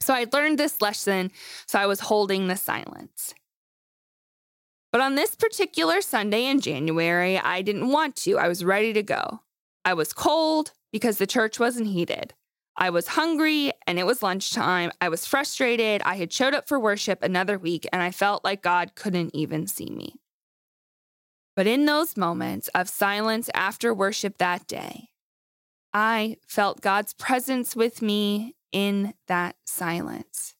So 0.00 0.14
I 0.14 0.26
learned 0.32 0.58
this 0.58 0.80
lesson, 0.80 1.30
so 1.66 1.78
I 1.78 1.86
was 1.86 2.00
holding 2.00 2.48
the 2.48 2.56
silence. 2.56 3.34
But 4.92 5.00
on 5.00 5.14
this 5.14 5.36
particular 5.36 6.00
Sunday 6.00 6.46
in 6.46 6.60
January, 6.60 7.38
I 7.38 7.62
didn't 7.62 7.90
want 7.90 8.16
to. 8.16 8.38
I 8.38 8.48
was 8.48 8.64
ready 8.64 8.92
to 8.92 9.02
go. 9.02 9.40
I 9.84 9.94
was 9.94 10.12
cold 10.12 10.72
because 10.92 11.18
the 11.18 11.26
church 11.26 11.60
wasn't 11.60 11.88
heated. 11.88 12.34
I 12.80 12.88
was 12.88 13.08
hungry 13.08 13.72
and 13.86 13.98
it 13.98 14.06
was 14.06 14.22
lunchtime. 14.22 14.90
I 15.02 15.10
was 15.10 15.26
frustrated. 15.26 16.00
I 16.02 16.16
had 16.16 16.32
showed 16.32 16.54
up 16.54 16.66
for 16.66 16.80
worship 16.80 17.22
another 17.22 17.58
week 17.58 17.86
and 17.92 18.00
I 18.00 18.10
felt 18.10 18.42
like 18.42 18.62
God 18.62 18.94
couldn't 18.94 19.34
even 19.34 19.66
see 19.66 19.90
me. 19.90 20.14
But 21.54 21.66
in 21.66 21.84
those 21.84 22.16
moments 22.16 22.68
of 22.68 22.88
silence 22.88 23.50
after 23.52 23.92
worship 23.92 24.38
that 24.38 24.66
day, 24.66 25.10
I 25.92 26.38
felt 26.46 26.80
God's 26.80 27.12
presence 27.12 27.76
with 27.76 28.00
me 28.00 28.56
in 28.72 29.12
that 29.26 29.56
silence. 29.66 30.54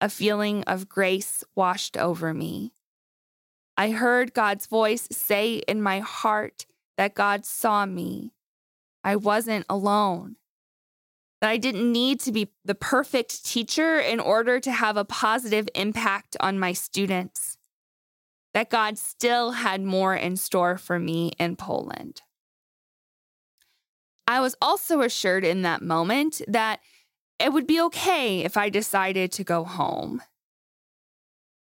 A 0.00 0.08
feeling 0.08 0.62
of 0.64 0.88
grace 0.88 1.42
washed 1.56 1.96
over 1.96 2.32
me. 2.32 2.74
I 3.76 3.90
heard 3.90 4.34
God's 4.34 4.66
voice 4.66 5.08
say 5.10 5.56
in 5.66 5.82
my 5.82 5.98
heart 5.98 6.66
that 6.96 7.14
God 7.14 7.44
saw 7.44 7.86
me. 7.86 8.34
I 9.02 9.16
wasn't 9.16 9.66
alone. 9.68 10.36
That 11.44 11.50
I 11.50 11.58
didn't 11.58 11.92
need 11.92 12.20
to 12.20 12.32
be 12.32 12.48
the 12.64 12.74
perfect 12.74 13.44
teacher 13.44 13.98
in 13.98 14.18
order 14.18 14.58
to 14.60 14.72
have 14.72 14.96
a 14.96 15.04
positive 15.04 15.68
impact 15.74 16.38
on 16.40 16.58
my 16.58 16.72
students. 16.72 17.58
That 18.54 18.70
God 18.70 18.96
still 18.96 19.50
had 19.50 19.82
more 19.82 20.14
in 20.14 20.38
store 20.38 20.78
for 20.78 20.98
me 20.98 21.32
in 21.38 21.56
Poland. 21.56 22.22
I 24.26 24.40
was 24.40 24.56
also 24.62 25.02
assured 25.02 25.44
in 25.44 25.60
that 25.60 25.82
moment 25.82 26.40
that 26.48 26.80
it 27.38 27.52
would 27.52 27.66
be 27.66 27.78
okay 27.78 28.40
if 28.40 28.56
I 28.56 28.70
decided 28.70 29.30
to 29.32 29.44
go 29.44 29.64
home. 29.64 30.22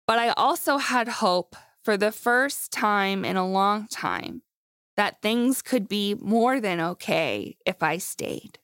But 0.06 0.18
I 0.18 0.30
also 0.30 0.78
had 0.78 1.06
hope 1.06 1.54
for 1.84 1.98
the 1.98 2.12
first 2.12 2.72
time 2.72 3.26
in 3.26 3.36
a 3.36 3.46
long 3.46 3.88
time 3.88 4.40
that 4.96 5.20
things 5.20 5.60
could 5.60 5.86
be 5.86 6.14
more 6.14 6.60
than 6.62 6.80
okay 6.80 7.58
if 7.66 7.82
I 7.82 7.98
stayed. 7.98 8.58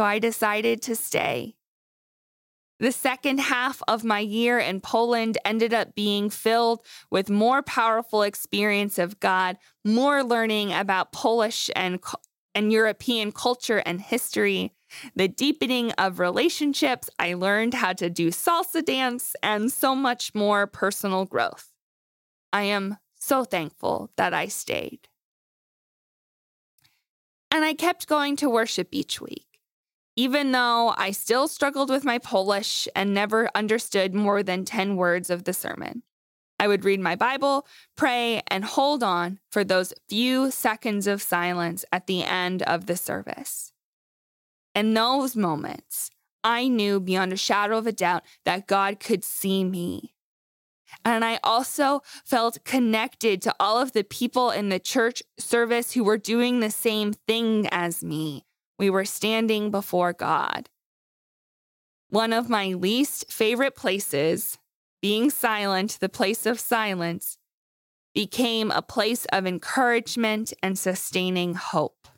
So 0.00 0.04
I 0.06 0.18
decided 0.18 0.80
to 0.84 0.96
stay. 0.96 1.56
The 2.78 2.90
second 2.90 3.38
half 3.38 3.82
of 3.86 4.02
my 4.02 4.20
year 4.20 4.58
in 4.58 4.80
Poland 4.80 5.36
ended 5.44 5.74
up 5.74 5.94
being 5.94 6.30
filled 6.30 6.82
with 7.10 7.28
more 7.28 7.60
powerful 7.60 8.22
experience 8.22 8.98
of 8.98 9.20
God, 9.20 9.58
more 9.84 10.24
learning 10.24 10.72
about 10.72 11.12
Polish 11.12 11.68
and, 11.76 12.00
and 12.54 12.72
European 12.72 13.30
culture 13.30 13.82
and 13.84 14.00
history, 14.00 14.72
the 15.14 15.28
deepening 15.28 15.92
of 15.98 16.18
relationships, 16.18 17.10
I 17.18 17.34
learned 17.34 17.74
how 17.74 17.92
to 17.92 18.08
do 18.08 18.30
salsa 18.30 18.82
dance, 18.82 19.36
and 19.42 19.70
so 19.70 19.94
much 19.94 20.34
more 20.34 20.66
personal 20.66 21.26
growth. 21.26 21.74
I 22.54 22.62
am 22.62 22.96
so 23.16 23.44
thankful 23.44 24.12
that 24.16 24.32
I 24.32 24.46
stayed. 24.46 25.08
And 27.50 27.66
I 27.66 27.74
kept 27.74 28.08
going 28.08 28.36
to 28.36 28.48
worship 28.48 28.88
each 28.92 29.20
week. 29.20 29.49
Even 30.20 30.52
though 30.52 30.92
I 30.98 31.12
still 31.12 31.48
struggled 31.48 31.88
with 31.88 32.04
my 32.04 32.18
Polish 32.18 32.86
and 32.94 33.14
never 33.14 33.48
understood 33.54 34.14
more 34.14 34.42
than 34.42 34.66
10 34.66 34.96
words 34.96 35.30
of 35.30 35.44
the 35.44 35.54
sermon, 35.54 36.02
I 36.58 36.68
would 36.68 36.84
read 36.84 37.00
my 37.00 37.16
Bible, 37.16 37.66
pray, 37.96 38.42
and 38.48 38.62
hold 38.62 39.02
on 39.02 39.38
for 39.50 39.64
those 39.64 39.94
few 40.10 40.50
seconds 40.50 41.06
of 41.06 41.22
silence 41.22 41.86
at 41.90 42.06
the 42.06 42.22
end 42.22 42.60
of 42.64 42.84
the 42.84 42.98
service. 42.98 43.72
In 44.74 44.92
those 44.92 45.36
moments, 45.36 46.10
I 46.44 46.68
knew 46.68 47.00
beyond 47.00 47.32
a 47.32 47.38
shadow 47.38 47.78
of 47.78 47.86
a 47.86 47.90
doubt 47.90 48.22
that 48.44 48.66
God 48.66 49.00
could 49.00 49.24
see 49.24 49.64
me. 49.64 50.12
And 51.02 51.24
I 51.24 51.40
also 51.42 52.02
felt 52.26 52.62
connected 52.64 53.40
to 53.40 53.54
all 53.58 53.78
of 53.78 53.92
the 53.92 54.04
people 54.04 54.50
in 54.50 54.68
the 54.68 54.78
church 54.78 55.22
service 55.38 55.92
who 55.92 56.04
were 56.04 56.18
doing 56.18 56.60
the 56.60 56.70
same 56.70 57.14
thing 57.14 57.66
as 57.68 58.04
me. 58.04 58.44
We 58.80 58.88
were 58.88 59.04
standing 59.04 59.70
before 59.70 60.14
God. 60.14 60.70
One 62.08 62.32
of 62.32 62.48
my 62.48 62.68
least 62.68 63.30
favorite 63.30 63.76
places, 63.76 64.56
being 65.02 65.28
silent, 65.28 65.98
the 66.00 66.08
place 66.08 66.46
of 66.46 66.58
silence, 66.58 67.36
became 68.14 68.70
a 68.70 68.80
place 68.80 69.26
of 69.34 69.46
encouragement 69.46 70.54
and 70.62 70.78
sustaining 70.78 71.56
hope. 71.56 72.08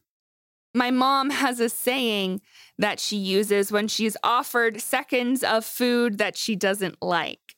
My 0.73 0.93
mom 0.93 1.31
has 1.31 1.59
a 1.59 1.69
saying 1.69 2.43
that 2.79 3.01
she 3.01 3.17
uses 3.17 3.73
when 3.73 3.89
she's 3.89 4.17
offered 4.23 4.81
seconds 4.81 5.43
of 5.43 5.65
food 5.65 6.19
that 6.19 6.37
she 6.37 6.55
doesn't 6.55 7.03
like. 7.03 7.57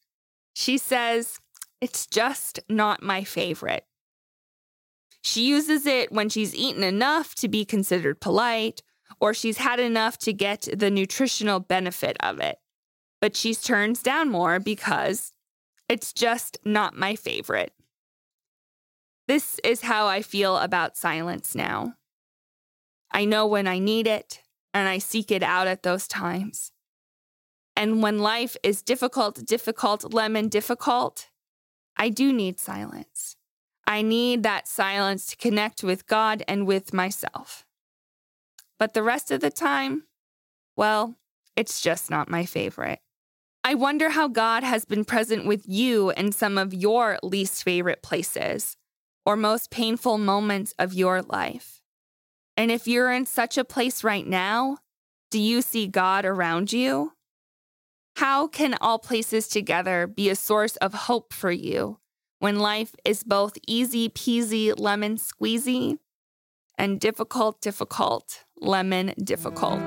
She 0.55 0.79
says, 0.79 1.41
It's 1.79 2.07
just 2.07 2.59
not 2.71 3.03
my 3.03 3.23
favorite. 3.23 3.85
She 5.23 5.47
uses 5.47 5.85
it 5.85 6.11
when 6.11 6.31
she's 6.31 6.55
eaten 6.55 6.83
enough 6.83 7.35
to 7.35 7.49
be 7.49 7.67
considered 7.67 8.19
polite, 8.19 8.83
or 9.21 9.35
she's 9.35 9.59
had 9.59 9.80
enough 9.80 10.18
to 10.18 10.33
get 10.33 10.68
the 10.73 10.90
nutritional 10.90 11.61
benefit 11.61 12.16
of 12.21 12.38
it. 12.40 12.59
But 13.21 13.37
she 13.37 13.54
turns 13.54 14.02
down 14.02 14.30
more 14.30 14.61
because 14.61 15.33
it's 15.88 16.12
just 16.12 16.59
not 16.64 16.97
my 16.97 17.16
favorite. 17.16 17.73
This 19.26 19.59
is 19.64 19.83
how 19.83 20.06
I 20.06 20.23
feel 20.23 20.59
about 20.59 20.97
silence 20.97 21.54
now. 21.54 21.94
I 23.11 23.25
know 23.25 23.47
when 23.47 23.66
I 23.66 23.78
need 23.78 24.06
it, 24.06 24.42
and 24.75 24.88
I 24.88 24.99
seek 24.99 25.30
it 25.30 25.42
out 25.42 25.66
at 25.66 25.83
those 25.83 26.09
times. 26.09 26.73
And 27.76 28.02
when 28.02 28.18
life 28.18 28.56
is 28.62 28.83
difficult, 28.83 29.47
difficult, 29.47 30.12
lemon 30.12 30.49
difficult, 30.49 31.28
I 31.97 32.09
do 32.09 32.33
need 32.33 32.61
silence. 32.61 33.37
I 33.87 34.02
need 34.02 34.42
that 34.42 34.66
silence 34.66 35.26
to 35.26 35.37
connect 35.37 35.85
with 35.85 36.06
God 36.06 36.42
and 36.49 36.66
with 36.66 36.92
myself. 36.92 37.64
But 38.78 38.95
the 38.95 39.02
rest 39.02 39.31
of 39.31 39.40
the 39.40 39.50
time, 39.50 40.04
well, 40.76 41.16
it's 41.57 41.81
just 41.81 42.11
not 42.11 42.28
my 42.28 42.45
favorite. 42.45 43.00
I 43.62 43.75
wonder 43.75 44.11
how 44.11 44.28
God 44.28 44.62
has 44.62 44.85
been 44.85 45.04
present 45.04 45.47
with 45.47 45.64
you 45.66 46.11
in 46.11 46.33
some 46.33 46.59
of 46.59 46.75
your 46.75 47.19
least 47.23 47.62
favorite 47.62 48.02
places 48.02 48.76
or 49.25 49.37
most 49.37 49.71
painful 49.71 50.19
moments 50.19 50.75
of 50.78 50.93
your 50.93 51.23
life. 51.23 51.81
And 52.57 52.71
if 52.71 52.87
you're 52.87 53.11
in 53.11 53.26
such 53.26 53.57
a 53.57 53.64
place 53.64 54.04
right 54.04 54.26
now, 54.26 54.78
do 55.31 55.40
you 55.40 55.62
see 55.62 55.87
God 55.87 56.25
around 56.25 56.73
you? 56.73 57.12
How 58.16 58.47
can 58.47 58.76
all 58.81 58.99
places 58.99 59.49
together 59.49 60.07
be 60.07 60.28
a 60.28 60.37
source 60.37 60.76
of 60.76 60.95
hope 60.95 61.33
for 61.33 61.50
you 61.50 61.99
when 62.38 62.59
life 62.59 62.95
is 63.04 63.25
both 63.25 63.57
easy 63.66 64.09
peasy 64.09 64.73
lemon 64.78 65.16
squeezy 65.16 65.99
and 66.78 67.00
difficult, 67.00 67.61
difficult, 67.61 68.45
lemon 68.61 69.14
difficult? 69.23 69.83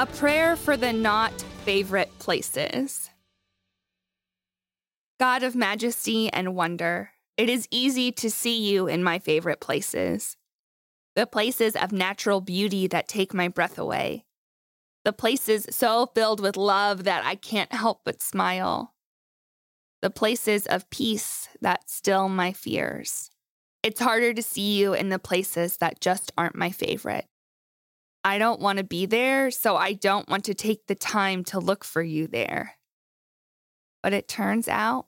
A 0.00 0.06
prayer 0.06 0.56
for 0.56 0.78
the 0.78 0.94
not 0.94 1.42
favorite 1.66 2.10
places. 2.18 3.10
God 5.18 5.42
of 5.42 5.54
majesty 5.54 6.32
and 6.32 6.54
wonder, 6.56 7.10
it 7.36 7.50
is 7.50 7.68
easy 7.70 8.10
to 8.12 8.30
see 8.30 8.66
you 8.66 8.86
in 8.86 9.04
my 9.04 9.18
favorite 9.18 9.60
places. 9.60 10.38
The 11.16 11.26
places 11.26 11.76
of 11.76 11.92
natural 11.92 12.40
beauty 12.40 12.86
that 12.86 13.08
take 13.08 13.34
my 13.34 13.48
breath 13.48 13.78
away. 13.78 14.24
The 15.04 15.12
places 15.12 15.66
so 15.68 16.06
filled 16.14 16.40
with 16.40 16.56
love 16.56 17.04
that 17.04 17.26
I 17.26 17.34
can't 17.34 17.74
help 17.74 18.00
but 18.02 18.22
smile. 18.22 18.94
The 20.00 20.08
places 20.08 20.66
of 20.66 20.88
peace 20.88 21.46
that 21.60 21.90
still 21.90 22.30
my 22.30 22.54
fears. 22.54 23.30
It's 23.82 24.00
harder 24.00 24.32
to 24.32 24.42
see 24.42 24.78
you 24.78 24.94
in 24.94 25.10
the 25.10 25.18
places 25.18 25.76
that 25.76 26.00
just 26.00 26.32
aren't 26.38 26.56
my 26.56 26.70
favorite. 26.70 27.26
I 28.22 28.38
don't 28.38 28.60
want 28.60 28.78
to 28.78 28.84
be 28.84 29.06
there, 29.06 29.50
so 29.50 29.76
I 29.76 29.94
don't 29.94 30.28
want 30.28 30.44
to 30.44 30.54
take 30.54 30.86
the 30.86 30.94
time 30.94 31.44
to 31.44 31.58
look 31.58 31.84
for 31.84 32.02
you 32.02 32.26
there. 32.26 32.76
But 34.02 34.12
it 34.12 34.28
turns 34.28 34.68
out 34.68 35.06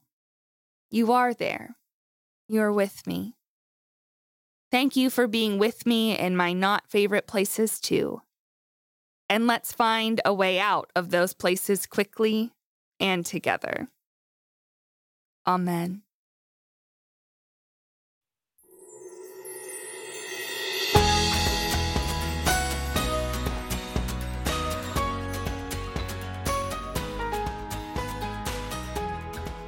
you 0.90 1.12
are 1.12 1.34
there. 1.34 1.76
You're 2.48 2.72
with 2.72 3.06
me. 3.06 3.36
Thank 4.70 4.96
you 4.96 5.10
for 5.10 5.26
being 5.26 5.58
with 5.58 5.86
me 5.86 6.18
in 6.18 6.36
my 6.36 6.52
not 6.54 6.88
favorite 6.88 7.26
places 7.26 7.78
too. 7.78 8.22
And 9.28 9.46
let's 9.46 9.72
find 9.72 10.20
a 10.24 10.32
way 10.32 10.58
out 10.58 10.90
of 10.96 11.10
those 11.10 11.34
places 11.34 11.86
quickly 11.86 12.52
and 13.00 13.24
together. 13.24 13.88
Amen. 15.46 16.02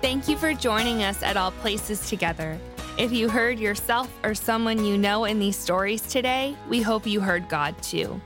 Thank 0.04 0.28
you 0.28 0.36
for 0.36 0.52
joining 0.52 1.02
us 1.02 1.22
at 1.22 1.38
All 1.38 1.50
Places 1.50 2.10
Together. 2.10 2.58
If 2.98 3.10
you 3.10 3.26
heard 3.26 3.58
yourself 3.58 4.14
or 4.22 4.34
someone 4.34 4.84
you 4.84 4.98
know 4.98 5.24
in 5.24 5.38
these 5.38 5.56
stories 5.56 6.02
today, 6.02 6.54
we 6.68 6.82
hope 6.82 7.06
you 7.06 7.20
heard 7.20 7.48
God 7.48 7.82
too. 7.82 8.20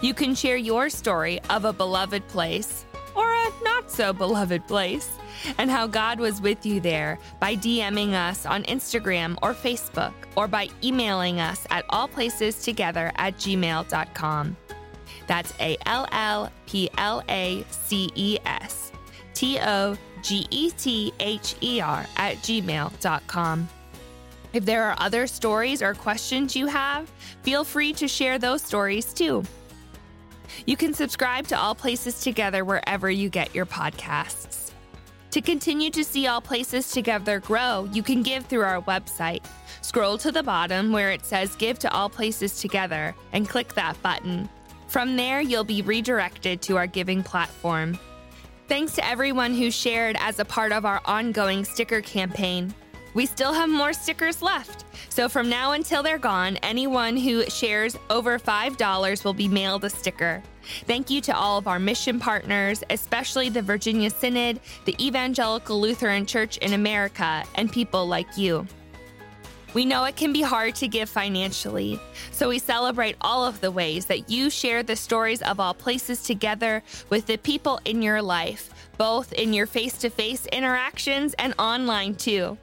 You 0.00 0.14
can 0.14 0.32
share 0.32 0.56
your 0.56 0.88
story 0.88 1.40
of 1.50 1.64
a 1.64 1.72
beloved 1.72 2.24
place 2.28 2.84
or 3.16 3.28
a 3.32 3.50
not 3.64 3.90
so 3.90 4.12
beloved 4.12 4.64
place 4.68 5.10
and 5.58 5.68
how 5.68 5.88
God 5.88 6.20
was 6.20 6.40
with 6.40 6.64
you 6.64 6.78
there 6.78 7.18
by 7.40 7.56
DMing 7.56 8.12
us 8.12 8.46
on 8.46 8.62
Instagram 8.62 9.36
or 9.42 9.54
Facebook 9.54 10.12
or 10.36 10.46
by 10.46 10.68
emailing 10.84 11.40
us 11.40 11.66
at 11.70 11.84
allplacestogether 11.88 13.10
at 13.16 13.36
gmail.com. 13.38 14.56
That's 15.26 15.52
A 15.58 15.76
L 15.86 16.06
L 16.12 16.52
P 16.66 16.88
L 16.96 17.24
A 17.28 17.64
C 17.70 18.08
E 18.14 18.38
S 18.46 18.92
T 19.34 19.58
O 19.58 19.96
G 20.22 20.46
E 20.50 20.70
T 20.70 21.12
H 21.20 21.54
E 21.60 21.80
R, 21.80 22.06
at 22.16 22.36
gmail.com. 22.36 23.68
If 24.52 24.64
there 24.64 24.84
are 24.84 24.96
other 24.98 25.26
stories 25.26 25.80
or 25.82 25.94
questions 25.94 26.56
you 26.56 26.66
have, 26.66 27.10
feel 27.42 27.64
free 27.64 27.92
to 27.94 28.08
share 28.08 28.38
those 28.38 28.62
stories 28.62 29.12
too. 29.14 29.44
You 30.66 30.76
can 30.76 30.92
subscribe 30.92 31.46
to 31.48 31.58
All 31.58 31.74
Places 31.74 32.20
Together 32.20 32.64
wherever 32.64 33.10
you 33.10 33.28
get 33.28 33.54
your 33.54 33.66
podcasts. 33.66 34.72
To 35.30 35.40
continue 35.40 35.90
to 35.90 36.02
see 36.02 36.26
All 36.26 36.40
Places 36.40 36.90
Together 36.90 37.38
grow, 37.38 37.88
you 37.92 38.02
can 38.02 38.22
give 38.22 38.46
through 38.46 38.62
our 38.62 38.82
website. 38.82 39.44
Scroll 39.80 40.18
to 40.18 40.32
the 40.32 40.42
bottom 40.42 40.90
where 40.90 41.12
it 41.12 41.24
says 41.24 41.54
Give 41.54 41.78
to 41.78 41.92
All 41.92 42.10
Places 42.10 42.60
Together 42.60 43.14
and 43.32 43.48
click 43.48 43.74
that 43.74 44.00
button. 44.02 44.48
From 44.88 45.16
there, 45.16 45.40
you'll 45.40 45.62
be 45.62 45.82
redirected 45.82 46.62
to 46.62 46.76
our 46.76 46.88
giving 46.88 47.22
platform. 47.22 47.96
Thanks 48.70 48.94
to 48.94 49.04
everyone 49.04 49.52
who 49.52 49.68
shared 49.68 50.16
as 50.20 50.38
a 50.38 50.44
part 50.44 50.70
of 50.70 50.84
our 50.84 51.00
ongoing 51.04 51.64
sticker 51.64 52.00
campaign. 52.00 52.72
We 53.14 53.26
still 53.26 53.52
have 53.52 53.68
more 53.68 53.92
stickers 53.92 54.42
left. 54.42 54.84
So 55.08 55.28
from 55.28 55.48
now 55.50 55.72
until 55.72 56.04
they're 56.04 56.18
gone, 56.18 56.56
anyone 56.58 57.16
who 57.16 57.50
shares 57.50 57.96
over 58.10 58.38
$5 58.38 59.24
will 59.24 59.34
be 59.34 59.48
mailed 59.48 59.84
a 59.84 59.90
sticker. 59.90 60.40
Thank 60.86 61.10
you 61.10 61.20
to 61.22 61.36
all 61.36 61.58
of 61.58 61.66
our 61.66 61.80
mission 61.80 62.20
partners, 62.20 62.84
especially 62.90 63.48
the 63.48 63.60
Virginia 63.60 64.08
Synod, 64.08 64.60
the 64.84 64.94
Evangelical 65.04 65.80
Lutheran 65.80 66.24
Church 66.24 66.56
in 66.58 66.72
America, 66.72 67.42
and 67.56 67.72
people 67.72 68.06
like 68.06 68.38
you. 68.38 68.68
We 69.72 69.84
know 69.84 70.02
it 70.02 70.16
can 70.16 70.32
be 70.32 70.42
hard 70.42 70.74
to 70.76 70.88
give 70.88 71.08
financially, 71.08 72.00
so 72.32 72.48
we 72.48 72.58
celebrate 72.58 73.14
all 73.20 73.44
of 73.44 73.60
the 73.60 73.70
ways 73.70 74.06
that 74.06 74.28
you 74.28 74.50
share 74.50 74.82
the 74.82 74.96
stories 74.96 75.42
of 75.42 75.60
all 75.60 75.74
places 75.74 76.24
together 76.24 76.82
with 77.08 77.26
the 77.26 77.36
people 77.36 77.78
in 77.84 78.02
your 78.02 78.20
life, 78.20 78.70
both 78.98 79.32
in 79.32 79.52
your 79.52 79.66
face 79.66 79.96
to 79.98 80.10
face 80.10 80.46
interactions 80.46 81.34
and 81.38 81.54
online 81.56 82.16
too. 82.16 82.58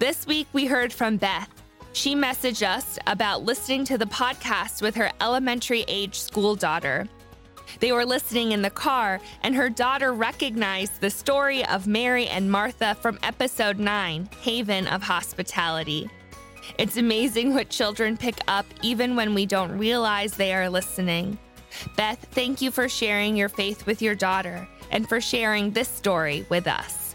This 0.00 0.26
week 0.26 0.48
we 0.52 0.66
heard 0.66 0.92
from 0.92 1.16
Beth. 1.16 1.48
She 1.92 2.16
messaged 2.16 2.66
us 2.66 2.98
about 3.06 3.44
listening 3.44 3.84
to 3.84 3.96
the 3.96 4.06
podcast 4.06 4.82
with 4.82 4.96
her 4.96 5.12
elementary 5.20 5.84
age 5.86 6.18
school 6.18 6.56
daughter. 6.56 7.06
They 7.78 7.92
were 7.92 8.04
listening 8.04 8.50
in 8.50 8.62
the 8.62 8.70
car, 8.70 9.20
and 9.44 9.54
her 9.54 9.70
daughter 9.70 10.12
recognized 10.12 11.00
the 11.00 11.10
story 11.10 11.64
of 11.66 11.86
Mary 11.86 12.26
and 12.26 12.50
Martha 12.50 12.96
from 12.96 13.20
episode 13.22 13.78
9, 13.78 14.28
Haven 14.40 14.88
of 14.88 15.02
Hospitality. 15.04 16.10
It's 16.76 16.96
amazing 16.96 17.54
what 17.54 17.70
children 17.70 18.16
pick 18.16 18.38
up 18.48 18.66
even 18.82 19.16
when 19.16 19.34
we 19.34 19.46
don't 19.46 19.78
realize 19.78 20.32
they 20.32 20.52
are 20.52 20.68
listening. 20.68 21.38
Beth, 21.96 22.26
thank 22.32 22.60
you 22.60 22.70
for 22.70 22.88
sharing 22.88 23.36
your 23.36 23.48
faith 23.48 23.86
with 23.86 24.02
your 24.02 24.14
daughter 24.14 24.68
and 24.90 25.08
for 25.08 25.20
sharing 25.20 25.70
this 25.70 25.88
story 25.88 26.46
with 26.48 26.66
us. 26.66 27.14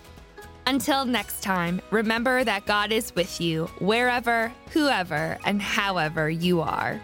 Until 0.66 1.06
next 1.06 1.44
time, 1.44 1.82
remember 1.92 2.44
that 2.44 2.66
God 2.66 2.92
is 2.92 3.14
with 3.16 3.42
you 3.42 3.66
wherever, 3.80 4.54
whoever, 4.72 5.38
and 5.46 5.62
however 5.62 6.30
you 6.30 6.62
are. 6.62 7.02